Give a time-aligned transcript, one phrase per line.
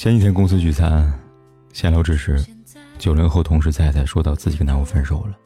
[0.00, 1.12] 前几天公司聚餐，
[1.74, 2.42] 闲聊之时，
[2.98, 5.36] 九零后同事菜菜说到自己跟男友分手了，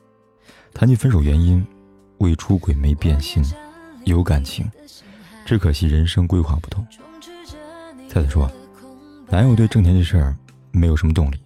[0.73, 1.67] 谈及分手原因，
[2.19, 3.45] 未出轨没变心，
[4.05, 4.71] 有感情，
[5.45, 6.87] 只可惜人生规划不同。
[8.09, 8.49] 菜菜说，
[9.27, 10.37] 男友对挣钱这事儿
[10.71, 11.37] 没有什么动力。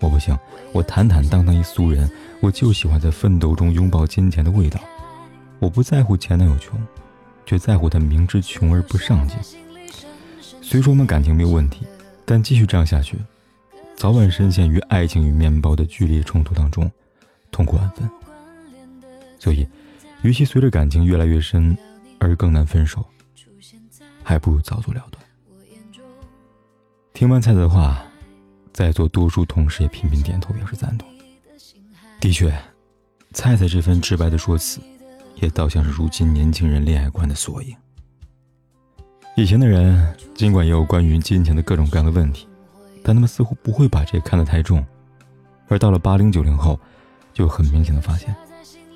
[0.00, 0.36] 我不行，
[0.74, 2.06] 我坦坦荡荡一俗人，
[2.40, 4.78] 我就喜欢在奋斗中拥抱金钱的味道。
[5.58, 6.78] 我不在乎前男友穷，
[7.46, 9.38] 却在乎他明知穷而不上进。
[10.60, 11.86] 虽说我们感情没有问题。
[12.24, 13.18] 但继续这样下去，
[13.96, 16.90] 早晚深陷于爱情与面包的剧烈冲突当中，
[17.50, 18.08] 痛苦万分。
[19.38, 19.66] 所以，
[20.22, 21.76] 与其随着感情越来越深
[22.18, 23.04] 而更难分手，
[24.22, 25.22] 还不如早做了断。
[27.12, 28.02] 听完菜菜的话，
[28.72, 31.06] 在座多数同事也频频点头表示赞同。
[32.20, 32.50] 的确，
[33.32, 34.80] 菜菜这份直白的说辞，
[35.36, 37.76] 也倒像是如今年轻人恋爱观的缩影。
[39.36, 42.46] 以前的人尽管也有关于金钱的各种各样的问题，
[43.02, 44.84] 但他们似乎不会把这看得太重。
[45.66, 46.78] 而到了八零九零后，
[47.32, 48.32] 就很明显的发现，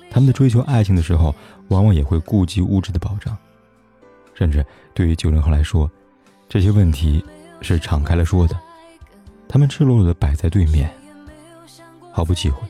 [0.09, 1.35] 他们的追求爱情的时候，
[1.67, 3.37] 往往也会顾及物质的保障。
[4.33, 5.91] 甚至对于九零后来说，
[6.47, 7.21] 这些问题
[7.59, 8.57] 是敞开了说的，
[9.45, 10.89] 他们赤裸裸的摆在对面，
[12.13, 12.65] 毫不忌讳。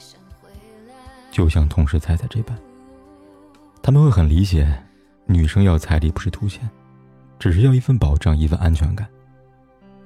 [1.32, 2.58] 就像同事猜猜这般，
[3.84, 4.68] 他们会很理解，
[5.28, 6.68] 女生要彩礼不是图钱。
[7.40, 9.08] 只是要一份保障，一份安全感。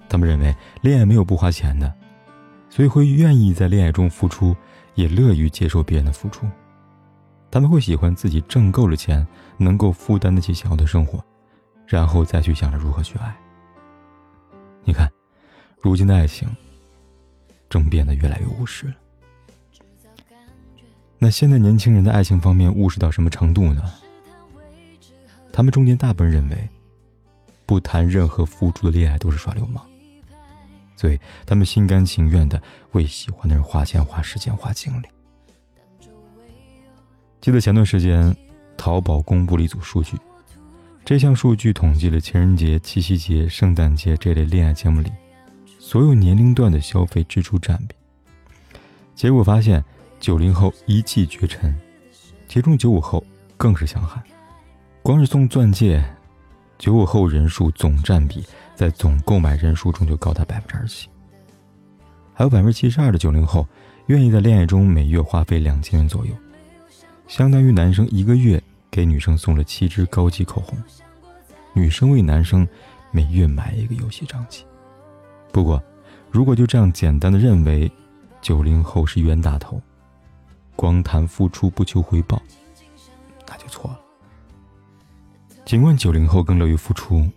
[0.08, 1.92] 他们认为恋爱没有不花钱的，
[2.70, 4.56] 所以会愿意在恋爱中付出，
[4.94, 6.48] 也乐于接受别人的付出。
[7.50, 9.26] 他们会喜欢自己挣够了钱，
[9.58, 11.24] 能够负担得起想要的生活，
[11.88, 13.36] 然后再去想着如何去爱。
[14.84, 15.12] 你看，
[15.82, 16.48] 如今的爱情
[17.68, 18.94] 正变得越来越务实了。
[21.18, 23.82] 那现在年轻人的爱情方面务实到什么程度呢？
[25.52, 26.70] 他们中间大部分认为。
[27.66, 29.82] 不谈任何付出的恋爱都是耍流氓，
[30.96, 35.06] 所以他们心甘情愿的为喜欢的人花钱、花时间、花精力。
[37.42, 38.36] 记得前段时间，
[38.78, 40.18] 淘宝公布了一组数据，
[41.04, 45.12] 这项数据统计了情人节、七夕节、圣诞节这类恋爱节目里
[45.80, 47.96] 所有年龄段的消费支出占比。
[49.14, 49.84] 结果发现，
[50.20, 51.74] 九零后一骑绝尘，
[52.48, 53.24] 其中九五后
[53.58, 54.24] 更是强悍，
[55.02, 56.04] 光是送钻戒。
[56.84, 58.44] 九五后人数总占比
[58.76, 61.10] 在总购买人数中就高达百分之二十七，
[62.34, 63.66] 还有百分之七十二的九零后
[64.08, 66.34] 愿意在恋爱中每月花费两千元左右，
[67.26, 68.62] 相当于男生一个月
[68.92, 70.78] 给女生送了七支高级口红，
[71.72, 72.68] 女生为男生
[73.12, 74.66] 每月买一个游戏掌机。
[75.54, 75.82] 不过，
[76.30, 77.90] 如果就这样简单的认为
[78.42, 79.82] 九零后是冤大头，
[80.76, 82.42] 光谈付出不求回报，
[83.48, 84.02] 那就错了。
[85.74, 87.28] 尽管九零后更乐于付出，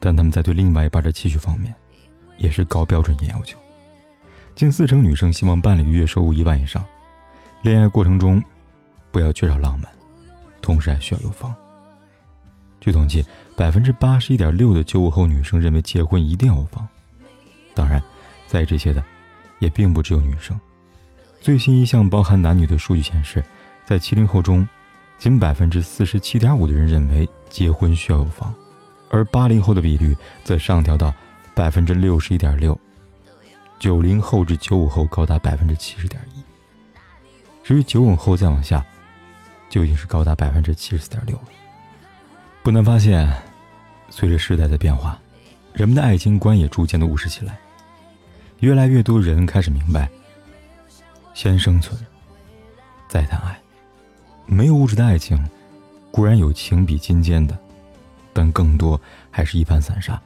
[0.00, 1.72] 但他们在对另外一半的期许方面，
[2.36, 3.56] 也是高标准严要求。
[4.56, 6.84] 近四成女生希望伴侣月收入一万以上，
[7.62, 8.42] 恋爱过程中
[9.12, 9.88] 不要缺少浪漫，
[10.60, 11.54] 同时还需要有房。
[12.80, 13.24] 据统计，
[13.56, 16.84] 百分之八十一点六的九五后女生认为结婚一定要有房。
[17.72, 18.02] 当然，
[18.48, 19.00] 在这些的
[19.60, 20.60] 也并不只有女生。
[21.40, 23.44] 最新一项包含男女的数据显示，
[23.86, 24.68] 在七零后中。
[25.18, 28.54] 仅百分之四十七点五的人认为结婚需要有房，
[29.10, 31.12] 而八零后的比率则上调到
[31.54, 32.78] 百分之六十一点六，
[33.78, 36.42] 九零后至九五后高达百分之七十点一。
[37.62, 38.82] 至于九五后再往下，
[39.68, 41.42] 就已经是高达百分之七十四点六了。
[42.62, 43.30] 不难发现，
[44.08, 45.18] 随着时代的变化，
[45.72, 47.58] 人们的爱情观也逐渐的务实起来，
[48.60, 50.08] 越来越多人开始明白，
[51.34, 51.98] 先生存，
[53.08, 53.58] 再谈爱。
[54.46, 55.38] 没有物质的爱情，
[56.10, 57.58] 固然有情比金坚的，
[58.32, 60.20] 但更多还是一盘散沙，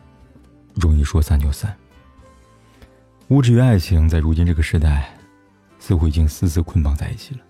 [0.75, 1.77] 容易说散就散。
[3.29, 5.15] 物质与爱情在如今这个时代，
[5.79, 7.41] 似乎已经丝丝捆绑在一起了。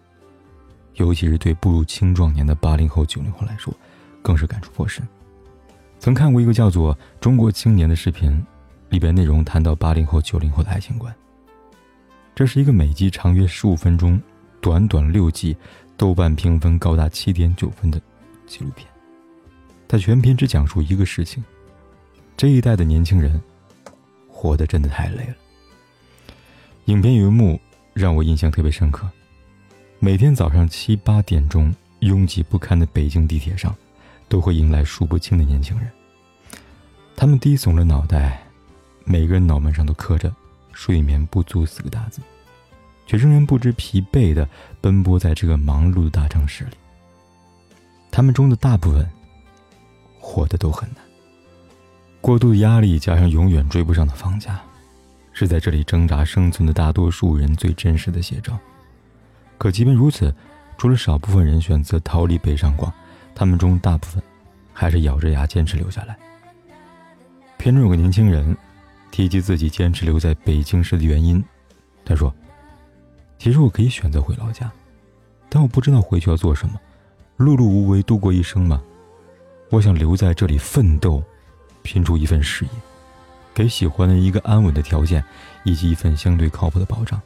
[0.94, 3.74] 尤其是对步入青壮年的八零后、九零后来说，
[4.22, 5.06] 更是感触颇深。
[5.98, 8.44] 曾看过一个叫做《中国青年》的视频，
[8.90, 11.14] 里边内容谈到八零后、九零后的爱情观。
[12.34, 14.20] 这是一个每集长约十五分钟。
[14.60, 15.54] 短短六集，
[15.94, 18.00] 豆瓣评分高达七点九分的
[18.46, 18.88] 纪录片。
[19.86, 21.42] 它全篇只讲述一个事情：
[22.36, 23.40] 这一代的年轻人
[24.28, 25.34] 活得真的太累了。
[26.86, 27.60] 影片有一幕
[27.92, 29.08] 让我印象特别深刻：
[29.98, 33.74] 每天早上七八点钟，拥挤不堪的北京地铁上，
[34.28, 35.90] 都会迎来数不清的年轻人。
[37.16, 38.42] 他们低耸着脑袋，
[39.04, 40.34] 每个人脑门上都刻着
[40.72, 42.20] “睡眠不足”四个大字，
[43.06, 44.48] 却仍然不知疲惫地
[44.80, 46.72] 奔波在这个忙碌的大城市里。
[48.14, 49.04] 他们中的大部分
[50.20, 51.02] 活得都很难，
[52.20, 54.60] 过度压力加上永远追不上的房价，
[55.32, 58.56] 是在这里挣扎生存的大多数人最真实的写照。
[59.58, 60.32] 可即便如此，
[60.78, 62.92] 除了少部分人选择逃离北上广，
[63.34, 64.22] 他们中大部分
[64.72, 66.16] 还是咬着牙坚持留下来。
[67.58, 68.56] 片中有个年轻人，
[69.10, 71.44] 提及自己坚持留在北京市的原因。
[72.04, 72.32] 他说
[73.40, 74.70] ：“其实我可以选择回老家，
[75.48, 76.80] 但我不知道回去要做什么，
[77.36, 78.80] 碌碌无为度过一生吗？
[79.70, 81.20] 我想留在这里奋斗，
[81.82, 82.70] 拼出一份事业，
[83.52, 85.24] 给喜欢的一个安稳的条件，
[85.64, 87.20] 以及一份相对靠谱的保障。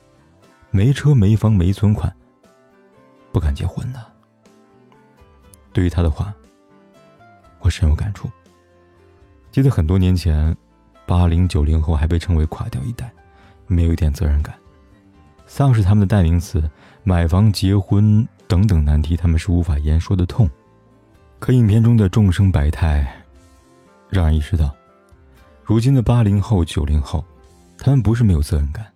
[0.70, 2.10] 没车没房没存款，
[3.32, 4.00] 不敢结婚的。”
[5.74, 6.32] 对于他的话，
[7.60, 8.30] 我深有感触。
[9.50, 10.56] 记得很多年前，
[11.06, 13.12] 八零九零后还被称为“垮掉一代”，
[13.68, 14.54] 没有一点责任感，
[15.46, 16.70] 丧失他们的代名词，
[17.04, 20.48] 买房、结婚等等难题，他们是无法言说的痛。
[21.38, 23.06] 可影片中的众生百态，
[24.08, 24.74] 让人意识到，
[25.62, 27.24] 如今的八零后、九零后，
[27.78, 28.86] 他们不是没有责任感，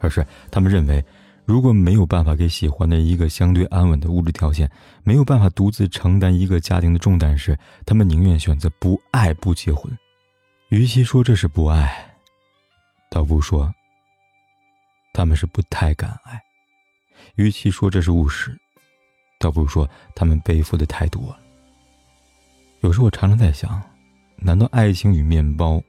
[0.00, 1.04] 而是他们认为。
[1.46, 4.66] 如果没有办法给喜欢的一个相对安稳的物质条件，
[5.02, 9.94] 没有办法独自承担一个家庭的重担时，他们宁愿选择不爱不结婚。
[10.70, 12.16] 与其说这是不爱，
[13.10, 13.70] 倒不如说
[15.12, 16.38] 他们是不太敢爱；
[17.36, 18.56] 与其说这是务实，
[19.38, 21.38] 倒不如说他们背负的太多了。
[22.80, 23.82] 有时我常常在想，
[24.36, 25.82] 难道爱情与面包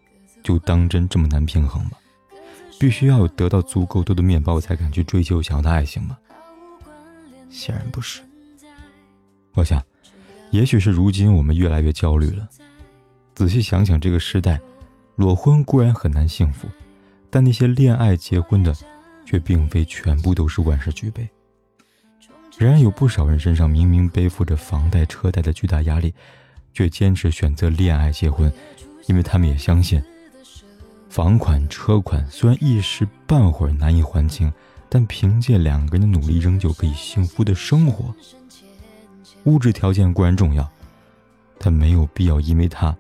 [0.44, 1.92] 就当真这么难平衡吗？
[2.80, 6.18] 必须要得到足够多的面包，才敢去追求想要的爱情吗？
[7.50, 8.22] 显然不是。
[9.54, 9.82] 我想，
[10.52, 12.50] 也许是如今我们越来越焦虑了。
[13.34, 14.60] 仔细想想，这个时代，
[15.16, 16.68] 裸婚固然很难幸福，
[17.30, 18.76] 但那些恋爱结婚的，
[19.26, 21.28] 却并非全部都是万事俱备。
[22.58, 26.14] 仍然有不少人身上明明背负着房贷车贷的巨大压力，
[26.74, 28.52] 却坚持选择恋爱结婚，
[29.08, 30.02] 因为他们也相信。
[31.10, 34.52] 房款、车款虽然一时半会儿难以还清，
[34.90, 38.14] 但凭借两个人的努力，仍旧可以幸福的生活。
[39.44, 40.70] 物质条件固然重要，
[41.58, 42.96] 但没有必要因为它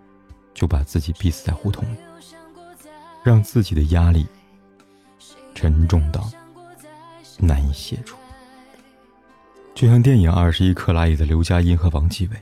[0.54, 1.98] 就把自己逼死在胡同里，
[3.24, 4.28] 让自己的压力
[5.54, 6.30] 沉重到
[7.40, 8.18] 难以卸除。
[9.76, 12.38] 就像电影《二十一克拉》里的刘佳音和王继伟，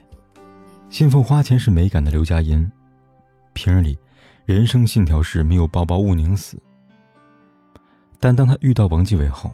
[0.91, 2.71] 信奉花钱是美感的刘佳音，
[3.53, 3.97] 平日里。
[4.45, 6.61] 人生信条是没有包包勿宁死。
[8.19, 9.51] 但当他遇到王继伟后，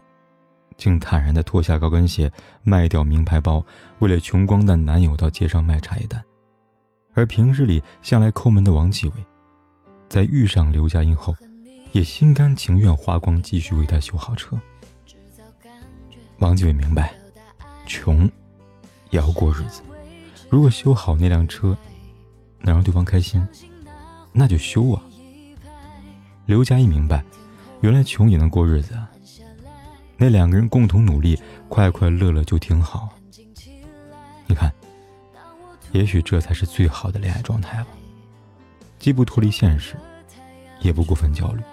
[0.76, 2.30] 竟坦然地脱下高跟鞋，
[2.64, 3.64] 卖掉名牌包，
[4.00, 6.22] 为了穷光蛋男友到街上卖茶叶蛋。
[7.14, 9.14] 而平日里向来抠门的王继伟，
[10.10, 11.34] 在遇上刘佳音后，
[11.94, 14.60] 也心甘情愿花光积蓄为她修好车。
[16.40, 17.14] 王继伟明白，
[17.90, 18.30] 穷
[19.10, 19.82] 也要过日子，
[20.48, 21.76] 如果修好那辆车，
[22.60, 23.46] 能让对方开心。
[24.32, 25.02] 那就修啊！
[26.46, 27.26] 刘佳一明白，
[27.82, 29.10] 原来穷也能过日子啊。
[30.18, 33.10] 那两个人共同努力，快快乐乐就挺好。
[34.46, 34.72] 你看，
[35.92, 37.88] 也许这才是最好的恋爱状态吧。
[39.00, 39.96] 既不脱离现实，
[40.80, 41.64] 也不过分焦虑。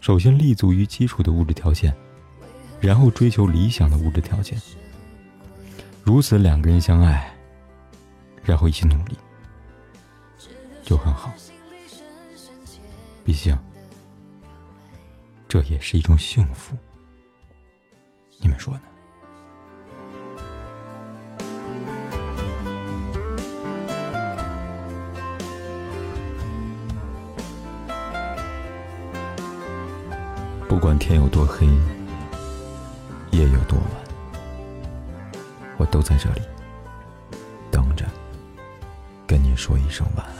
[0.00, 1.94] 首先立足于基础的物质条件，
[2.80, 4.60] 然后追求理想的物质条件。
[6.08, 7.30] 如此两个人相爱，
[8.42, 9.18] 然后一起努力。
[10.82, 11.30] 就很好，
[13.26, 13.54] 毕竟
[15.46, 16.74] 这也是一种幸福。
[18.38, 18.80] 你们说呢？
[30.66, 31.66] 不管天有多黑，
[33.30, 34.07] 夜有多晚，
[35.78, 36.42] 我都在这里
[37.70, 38.04] 等着，
[39.26, 40.37] 跟你说一声晚安。